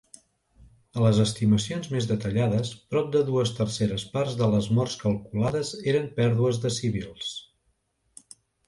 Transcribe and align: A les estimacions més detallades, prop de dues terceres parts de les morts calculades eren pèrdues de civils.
A 0.99 1.03
les 1.03 1.19
estimacions 1.23 1.91
més 1.97 2.07
detallades, 2.13 2.71
prop 2.95 3.11
de 3.17 3.21
dues 3.29 3.53
terceres 3.61 4.07
parts 4.17 4.41
de 4.43 4.49
les 4.55 4.73
morts 4.79 4.99
calculades 5.07 5.77
eren 5.95 6.13
pèrdues 6.21 6.63
de 6.67 6.75
civils. 6.81 7.33